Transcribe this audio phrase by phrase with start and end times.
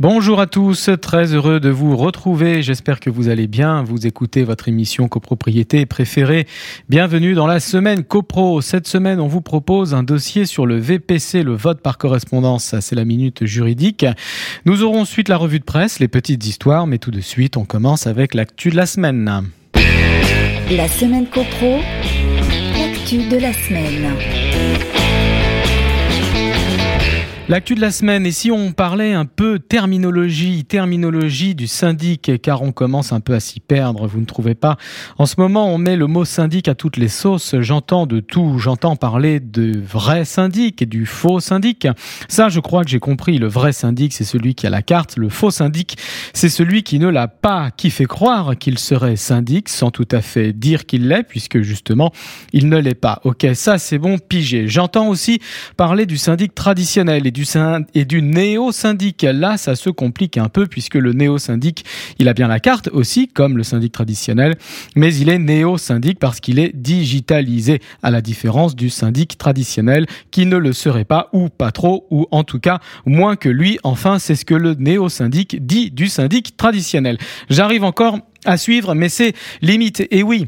[0.00, 2.62] Bonjour à tous, très heureux de vous retrouver.
[2.62, 3.82] J'espère que vous allez bien.
[3.82, 6.46] Vous écoutez votre émission copropriété préférée.
[6.88, 8.62] Bienvenue dans la semaine copro.
[8.62, 12.74] Cette semaine, on vous propose un dossier sur le VPC, le vote par correspondance.
[12.80, 14.06] C'est la minute juridique.
[14.64, 17.66] Nous aurons ensuite la revue de presse, les petites histoires, mais tout de suite, on
[17.66, 19.50] commence avec l'actu de la semaine.
[20.70, 21.78] La semaine copro,
[22.78, 24.16] l'actu de la semaine.
[27.50, 32.62] L'actu de la semaine, et si on parlait un peu terminologie, terminologie du syndic, car
[32.62, 34.76] on commence un peu à s'y perdre, vous ne trouvez pas
[35.18, 38.60] En ce moment, on met le mot syndic à toutes les sauces, j'entends de tout,
[38.60, 41.88] j'entends parler de vrai syndic et du faux syndic.
[42.28, 45.16] Ça, je crois que j'ai compris, le vrai syndic, c'est celui qui a la carte,
[45.16, 45.98] le faux syndic,
[46.32, 50.20] c'est celui qui ne l'a pas, qui fait croire qu'il serait syndic sans tout à
[50.20, 52.12] fait dire qu'il l'est, puisque justement,
[52.52, 53.20] il ne l'est pas.
[53.24, 54.68] Ok, ça c'est bon, pigé.
[54.68, 55.40] J'entends aussi
[55.76, 57.39] parler du syndic traditionnel et du
[57.94, 59.22] et du néo-syndic.
[59.22, 61.84] Là, ça se complique un peu puisque le néo-syndic,
[62.18, 64.56] il a bien la carte aussi, comme le syndic traditionnel,
[64.96, 70.46] mais il est néo-syndic parce qu'il est digitalisé, à la différence du syndic traditionnel qui
[70.46, 73.78] ne le serait pas, ou pas trop, ou en tout cas moins que lui.
[73.82, 77.18] Enfin, c'est ce que le néo-syndic dit du syndic traditionnel.
[77.48, 80.06] J'arrive encore à suivre, mais c'est limite.
[80.10, 80.46] Et oui,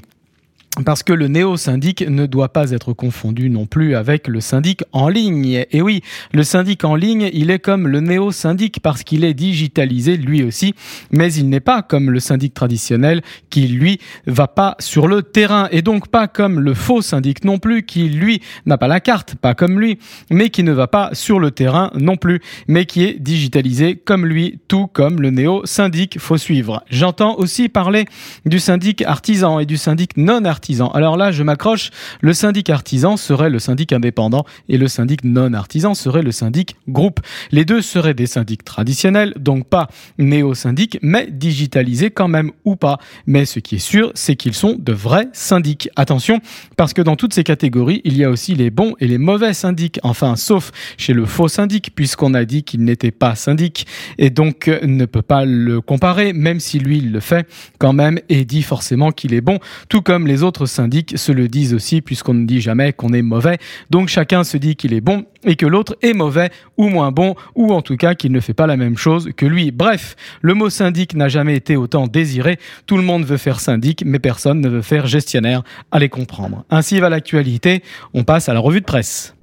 [0.87, 5.09] parce que le néo-syndic ne doit pas être confondu non plus avec le syndic en
[5.09, 5.67] ligne.
[5.71, 6.01] Et oui,
[6.33, 10.75] le syndic en ligne, il est comme le néo-syndic parce qu'il est digitalisé lui aussi,
[11.11, 15.69] mais il n'est pas comme le syndic traditionnel qui lui va pas sur le terrain
[15.73, 19.35] et donc pas comme le faux syndic non plus qui lui n'a pas la carte,
[19.35, 19.99] pas comme lui,
[20.31, 24.25] mais qui ne va pas sur le terrain non plus, mais qui est digitalisé comme
[24.25, 26.83] lui, tout comme le néo-syndic, faut suivre.
[26.91, 28.07] J'entends aussi parler
[28.47, 31.91] du syndic artisan et du syndic non artisan alors là, je m'accroche.
[32.21, 36.77] Le syndic artisan serait le syndic indépendant et le syndic non artisan serait le syndic
[36.89, 37.21] groupe.
[37.51, 39.89] Les deux seraient des syndics traditionnels, donc pas
[40.19, 42.99] néo-syndics, mais digitalisés quand même ou pas.
[43.27, 45.89] Mais ce qui est sûr, c'est qu'ils sont de vrais syndics.
[45.97, 46.41] Attention,
[46.77, 49.55] parce que dans toutes ces catégories, il y a aussi les bons et les mauvais
[49.55, 49.99] syndics.
[50.03, 53.87] Enfin, sauf chez le faux syndic, puisqu'on a dit qu'il n'était pas syndic
[54.19, 57.47] et donc euh, ne peut pas le comparer, même si lui il le fait
[57.79, 59.59] quand même et dit forcément qu'il est bon,
[59.89, 63.15] tout comme les autres autres syndics se le disent aussi, puisqu'on ne dit jamais qu'on
[63.15, 63.57] est mauvais.
[63.89, 67.37] Donc chacun se dit qu'il est bon et que l'autre est mauvais ou moins bon,
[67.55, 69.71] ou en tout cas qu'il ne fait pas la même chose que lui.
[69.71, 72.59] Bref, le mot syndic n'a jamais été autant désiré.
[72.85, 75.63] Tout le monde veut faire syndic, mais personne ne veut faire gestionnaire.
[75.91, 76.67] Allez comprendre.
[76.69, 77.83] Ainsi va l'actualité.
[78.13, 79.35] On passe à la revue de presse.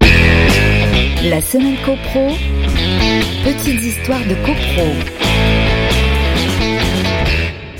[1.23, 2.29] La semaine CoPro,
[3.43, 4.93] petites histoires de CoPro.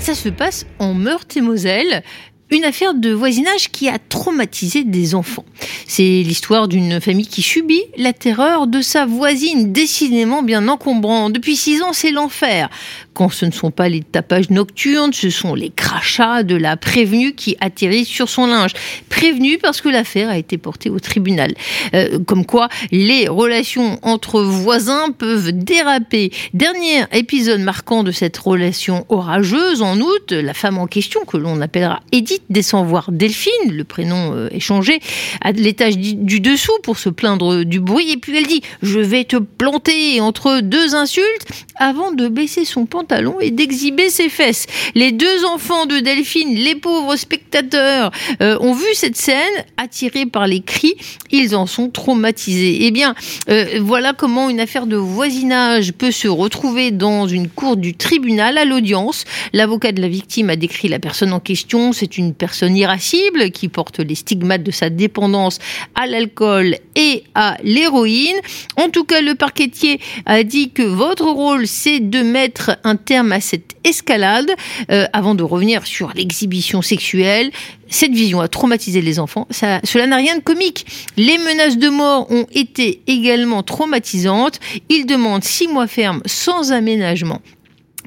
[0.00, 2.02] Ça se passe en Meurthe-et-Moselle
[2.50, 5.44] une affaire de voisinage qui a traumatisé des enfants.
[5.86, 11.30] C'est l'histoire d'une famille qui subit la terreur de sa voisine, décidément bien encombrant.
[11.30, 12.68] Depuis six ans, c'est l'enfer.
[13.14, 17.34] Quand ce ne sont pas les tapages nocturnes, ce sont les crachats de la prévenue
[17.34, 18.72] qui atterrissent sur son linge.
[19.08, 21.52] Prévenue parce que l'affaire a été portée au tribunal.
[21.94, 26.32] Euh, comme quoi, les relations entre voisins peuvent déraper.
[26.54, 31.60] Dernier épisode marquant de cette relation orageuse, en août, la femme en question, que l'on
[31.60, 35.00] appellera Edith, descend voir Delphine, le prénom euh, est changé,
[35.40, 38.10] à l'étage du dessous pour se plaindre du bruit.
[38.12, 41.46] Et puis elle dit Je vais te planter entre deux insultes
[41.76, 44.66] avant de baisser son pantalon et d'exhiber ses fesses.
[44.94, 48.10] Les deux enfants de Delphine, les pauvres spectateurs,
[48.42, 49.36] euh, ont vu cette scène,
[49.76, 50.94] attirés par les cris.
[51.30, 52.78] Ils en sont traumatisés.
[52.82, 53.14] Eh bien,
[53.48, 58.58] euh, voilà comment une affaire de voisinage peut se retrouver dans une cour du tribunal
[58.58, 59.24] à l'audience.
[59.52, 61.92] L'avocat de la victime a décrit la personne en question.
[61.92, 65.58] C'est une personne irascible qui porte les stigmates de sa dépendance
[65.94, 68.36] à l'alcool et à l'héroïne.
[68.76, 73.32] En tout cas, le parquetier a dit que votre rôle, c'est de mettre un terme
[73.32, 74.50] à cette escalade
[74.90, 77.50] euh, avant de revenir sur l'exhibition sexuelle.
[77.88, 79.46] Cette vision a traumatisé les enfants.
[79.50, 80.86] Ça, cela n'a rien de comique.
[81.16, 84.60] Les menaces de mort ont été également traumatisantes.
[84.88, 87.40] Il demande six mois ferme sans aménagement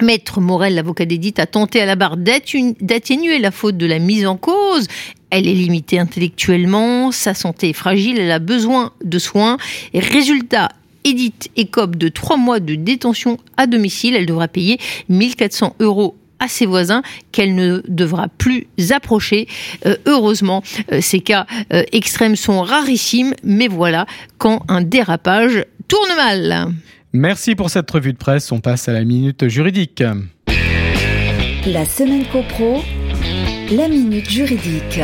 [0.02, 4.26] Maître Morel, l'avocat d'Edith, a tenté à la barre d'atténuer la faute de la mise
[4.26, 4.86] en cause.
[5.30, 9.56] Elle est limitée intellectuellement, sa santé est fragile, elle a besoin de soins.
[9.92, 10.68] Et résultat,
[11.04, 14.16] Edith écope de trois mois de détention à domicile.
[14.16, 17.02] Elle devra payer 1400 euros à ses voisins
[17.32, 19.46] qu'elle ne devra plus approcher.
[19.86, 20.62] Euh, heureusement,
[20.92, 24.06] euh, ces cas euh, extrêmes sont rarissimes, mais voilà
[24.38, 26.72] quand un dérapage tourne mal.
[27.16, 28.50] Merci pour cette revue de presse.
[28.50, 30.02] On passe à la minute juridique.
[31.64, 32.82] La semaine copro,
[33.70, 35.00] la minute juridique.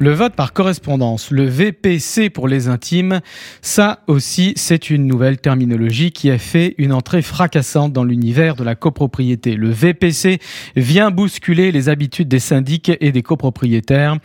[0.00, 3.20] Le vote par correspondance, le VPC pour les intimes,
[3.62, 8.64] ça aussi c'est une nouvelle terminologie qui a fait une entrée fracassante dans l'univers de
[8.64, 9.54] la copropriété.
[9.54, 10.40] Le VPC
[10.74, 14.16] vient bousculer les habitudes des syndics et des copropriétaires.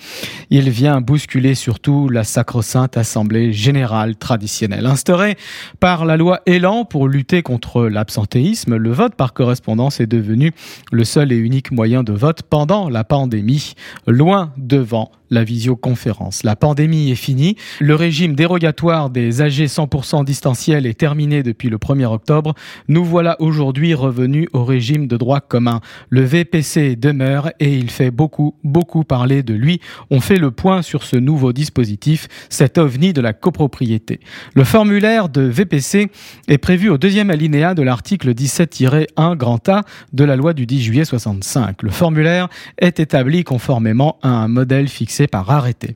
[0.50, 4.88] Il vient bousculer surtout la sacro-sainte assemblée générale traditionnelle.
[4.88, 5.38] Instaurée
[5.80, 10.52] par la loi Elan pour lutter contre l'absentéisme, le vote par correspondance est devenu
[10.92, 13.76] le seul et unique moyen de vote pendant la pandémie,
[14.08, 16.44] loin devant la visioconférence.
[16.44, 21.78] La pandémie est finie, le régime dérogatoire des AG 100% distanciel est terminé depuis le
[21.78, 22.54] 1er octobre.
[22.88, 25.82] Nous voilà aujourd'hui revenus au régime de droit commun.
[26.10, 29.80] Le VPC demeure et il fait beaucoup, beaucoup parler de lui.
[30.10, 34.20] On fait le point sur ce nouveau dispositif, cet ovni de la copropriété.
[34.54, 36.10] Le formulaire de VPC
[36.48, 39.84] est prévu au deuxième alinéa de l'article 17-1 grand A
[40.14, 41.84] de la loi du 10 juillet 65.
[41.84, 45.96] Le formulaire est établi conformément à un modèle fixé par arrêté.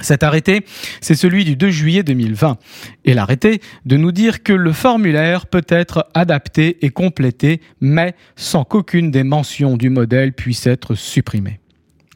[0.00, 0.64] Cet arrêté,
[1.00, 2.58] c'est celui du 2 juillet 2020.
[3.04, 8.64] Et l'arrêté de nous dire que le formulaire peut être adapté et complété, mais sans
[8.64, 11.60] qu'aucune des mentions du modèle puisse être supprimée.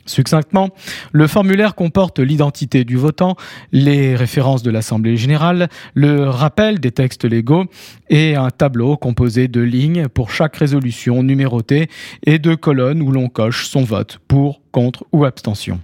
[0.06, 0.70] Succinctement,
[1.12, 3.37] le formulaire comporte l'identité du votant,
[3.73, 7.67] les références de l'Assemblée générale, le rappel des textes légaux
[8.09, 11.88] et un tableau composé de lignes pour chaque résolution numérotée
[12.25, 15.79] et de colonnes où l'on coche son vote pour, contre ou abstention.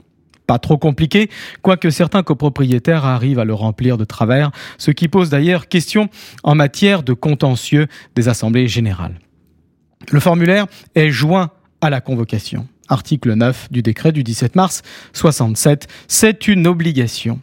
[0.46, 1.30] Pas trop compliqué,
[1.62, 6.08] quoique certains copropriétaires arrivent à le remplir de travers, ce qui pose d'ailleurs question
[6.42, 9.18] en matière de contentieux des assemblées générales.
[10.10, 11.50] Le formulaire est joint
[11.80, 12.66] à la convocation.
[12.88, 14.82] Article 9 du décret du 17 mars
[15.14, 17.40] 67, c'est une obligation.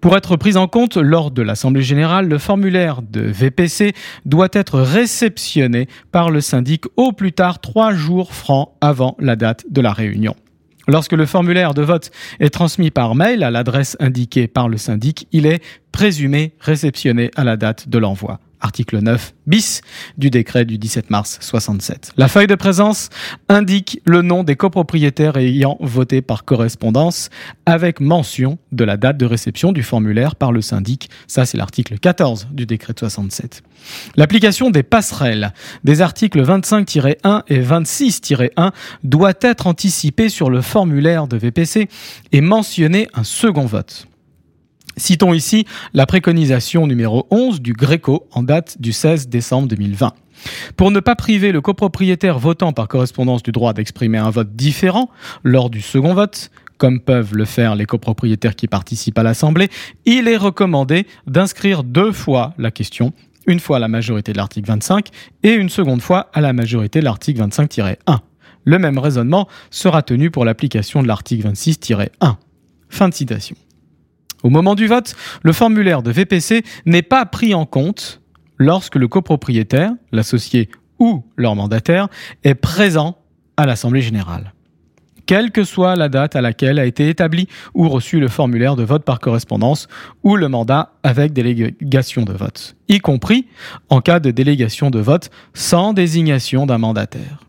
[0.00, 3.92] Pour être pris en compte lors de l'Assemblée générale, le formulaire de VPC
[4.24, 9.64] doit être réceptionné par le syndic au plus tard trois jours francs avant la date
[9.70, 10.36] de la réunion.
[10.86, 12.10] Lorsque le formulaire de vote
[12.40, 17.44] est transmis par mail à l'adresse indiquée par le syndic, il est présumé réceptionné à
[17.44, 19.82] la date de l'envoi article 9 bis
[20.16, 22.12] du décret du 17 mars 67.
[22.16, 23.10] La feuille de présence
[23.48, 27.28] indique le nom des copropriétaires ayant voté par correspondance
[27.66, 31.10] avec mention de la date de réception du formulaire par le syndic.
[31.26, 33.62] Ça, c'est l'article 14 du décret de 67.
[34.16, 35.52] L'application des passerelles
[35.84, 38.70] des articles 25-1 et 26-1
[39.02, 41.88] doit être anticipée sur le formulaire de VPC
[42.32, 44.08] et mentionner un second vote.
[44.96, 50.12] Citons ici la préconisation numéro 11 du Gréco en date du 16 décembre 2020.
[50.76, 55.10] Pour ne pas priver le copropriétaire votant par correspondance du droit d'exprimer un vote différent
[55.42, 59.68] lors du second vote, comme peuvent le faire les copropriétaires qui participent à l'Assemblée,
[60.06, 63.12] il est recommandé d'inscrire deux fois la question,
[63.46, 65.08] une fois à la majorité de l'article 25
[65.42, 67.96] et une seconde fois à la majorité de l'article 25-1.
[68.64, 72.08] Le même raisonnement sera tenu pour l'application de l'article 26-1.
[72.88, 73.56] Fin de citation.
[74.44, 78.20] Au moment du vote, le formulaire de VPC n'est pas pris en compte
[78.58, 80.68] lorsque le copropriétaire, l'associé
[80.98, 82.08] ou leur mandataire
[82.44, 83.16] est présent
[83.56, 84.52] à l'Assemblée générale.
[85.24, 88.82] Quelle que soit la date à laquelle a été établi ou reçu le formulaire de
[88.82, 89.88] vote par correspondance
[90.22, 93.46] ou le mandat avec délégation de vote, y compris
[93.88, 97.40] en cas de délégation de vote sans désignation d'un mandataire.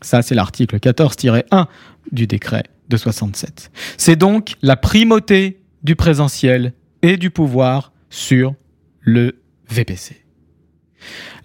[0.00, 1.66] Ça, c'est l'article 14-1
[2.12, 3.72] du décret de 67.
[3.96, 8.54] C'est donc la primauté du présentiel et du pouvoir sur
[9.00, 9.40] le
[9.70, 10.24] VPC.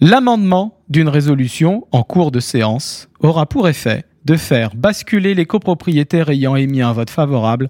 [0.02, 6.30] L'amendement d'une résolution en cours de séance aura pour effet de faire basculer les copropriétaires
[6.30, 7.70] ayant émis un vote favorable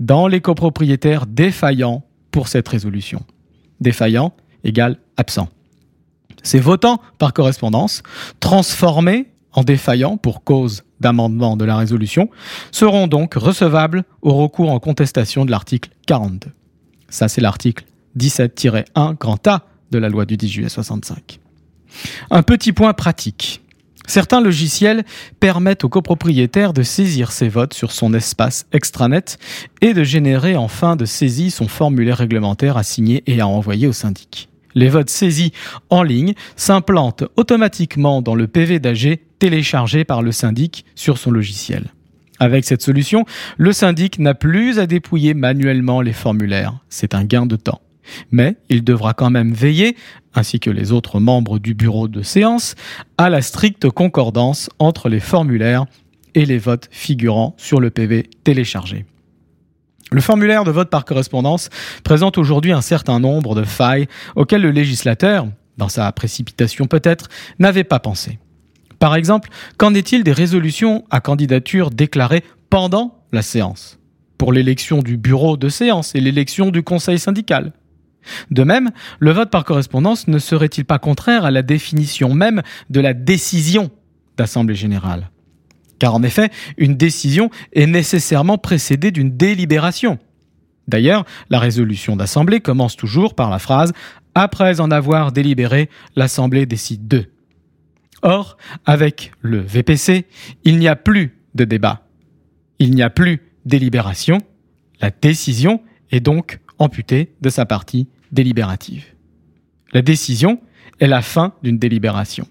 [0.00, 3.22] dans les copropriétaires défaillants pour cette résolution.
[3.80, 4.32] Défaillant
[4.64, 5.50] égale absent.
[6.42, 8.02] Ces votants par correspondance,
[8.40, 12.28] transformés en défaillants pour cause d'amendement de la résolution
[12.72, 16.50] seront donc recevables au recours en contestation de l'article 42.
[17.08, 17.84] Ça, c'est l'article
[18.18, 21.38] 17-1 grand A de la loi du 10 juillet 65.
[22.30, 23.62] Un petit point pratique.
[24.06, 25.04] Certains logiciels
[25.40, 29.38] permettent au copropriétaire de saisir ses votes sur son espace extranet
[29.80, 33.88] et de générer en fin de saisie son formulaire réglementaire à signer et à envoyer
[33.88, 34.48] au syndic.
[34.76, 35.52] Les votes saisis
[35.88, 41.86] en ligne s'implantent automatiquement dans le PV d'AG téléchargé par le syndic sur son logiciel.
[42.38, 43.24] Avec cette solution,
[43.56, 46.78] le syndic n'a plus à dépouiller manuellement les formulaires.
[46.90, 47.80] C'est un gain de temps.
[48.30, 49.96] Mais il devra quand même veiller,
[50.34, 52.74] ainsi que les autres membres du bureau de séance,
[53.16, 55.86] à la stricte concordance entre les formulaires
[56.34, 59.06] et les votes figurant sur le PV téléchargé.
[60.12, 61.68] Le formulaire de vote par correspondance
[62.04, 65.48] présente aujourd'hui un certain nombre de failles auxquelles le législateur,
[65.78, 68.38] dans sa précipitation peut-être, n'avait pas pensé.
[69.00, 73.98] Par exemple, qu'en est-il des résolutions à candidature déclarées pendant la séance?
[74.38, 77.72] Pour l'élection du bureau de séance et l'élection du conseil syndical.
[78.50, 83.00] De même, le vote par correspondance ne serait-il pas contraire à la définition même de
[83.00, 83.90] la décision
[84.36, 85.30] d'Assemblée générale?
[85.98, 90.18] Car en effet, une décision est nécessairement précédée d'une délibération.
[90.88, 93.92] D'ailleurs, la résolution d'Assemblée commence toujours par la phrase
[94.34, 97.30] Après en avoir délibéré, l'Assemblée décide de.
[98.22, 100.26] Or, avec le VPC,
[100.64, 102.06] il n'y a plus de débat.
[102.78, 104.38] Il n'y a plus délibération.
[105.00, 109.04] La décision est donc amputée de sa partie délibérative.
[109.92, 110.60] La décision
[111.00, 112.46] est la fin d'une délibération.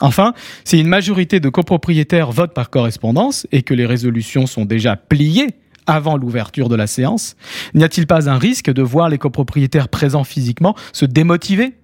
[0.00, 0.34] Enfin,
[0.64, 5.54] si une majorité de copropriétaires votent par correspondance et que les résolutions sont déjà pliées
[5.86, 7.36] avant l'ouverture de la séance,
[7.74, 11.74] n'y a-t-il pas un risque de voir les copropriétaires présents physiquement se démotiver?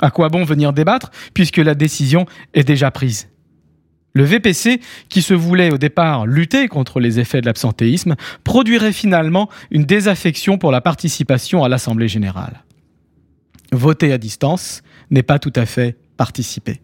[0.00, 3.28] À quoi bon venir débattre puisque la décision est déjà prise?
[4.16, 9.50] Le VPC, qui se voulait au départ lutter contre les effets de l'absentéisme, produirait finalement
[9.72, 12.62] une désaffection pour la participation à l'Assemblée générale.
[13.72, 16.80] Voter à distance n'est pas tout à fait participer.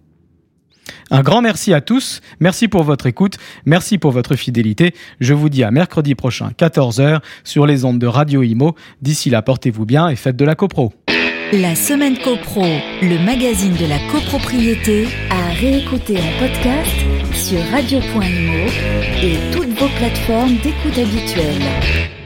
[1.10, 3.36] Un grand merci à tous, merci pour votre écoute,
[3.66, 4.94] merci pour votre fidélité.
[5.18, 8.76] Je vous dis à mercredi prochain, 14h, sur les ondes de Radio Imo.
[9.02, 10.92] D'ici là, portez-vous bien et faites de la copro.
[11.52, 12.64] La semaine copro,
[13.02, 16.96] le magazine de la copropriété, à réécouter en podcast
[17.32, 18.70] sur radio.imo
[19.20, 22.19] et toutes vos plateformes d'écoute habituelles.